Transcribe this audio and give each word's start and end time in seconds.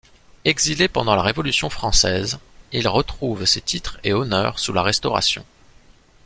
Exilé 0.45 0.87
pendant 0.87 1.15
la 1.15 1.21
Révolution 1.21 1.69
française, 1.69 2.39
il 2.71 2.87
retrouve 2.87 3.45
ses 3.45 3.61
titres 3.61 3.99
et 4.03 4.13
honneurs 4.13 4.57
sous 4.57 4.73
la 4.73 4.81
Restauration. 4.81 5.45